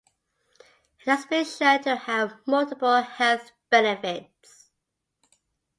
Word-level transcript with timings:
It 1.01 1.07
has 1.07 1.27
been 1.27 1.45
shown 1.45 1.83
to 1.83 1.95
have 1.95 2.33
multiple 2.47 3.03
health 3.03 3.51
benefits. 3.69 4.71